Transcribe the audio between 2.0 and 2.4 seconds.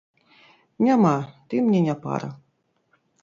пара.